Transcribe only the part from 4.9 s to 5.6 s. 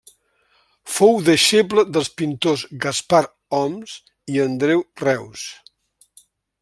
Reus.